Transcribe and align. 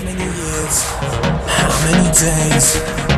How 0.00 0.06
many 0.06 0.24
years? 0.24 0.82
How 0.88 1.92
many 1.92 2.10
days? 2.14 3.09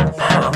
How 0.00 0.50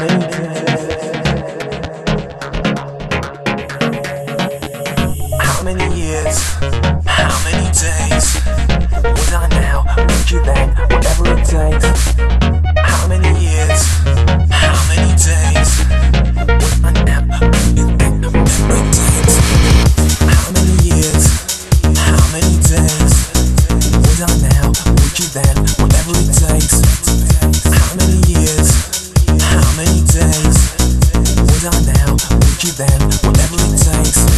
many 5.63 6.01
years? 6.01 6.39
How 7.07 7.45
many 7.45 7.71
days? 7.73 8.04
whatever 33.05 33.57
it 33.61 33.79
takes. 33.79 34.34